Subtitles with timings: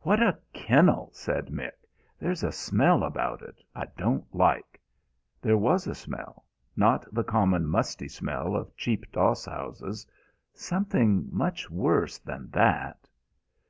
[0.00, 1.86] "What a kennel!" said Mick.
[2.18, 4.78] "There's a smell about it I don't like."
[5.40, 6.44] There was a smell;
[6.76, 10.06] not the common musty smell of cheap doss houses,
[10.52, 13.08] something much worse than that....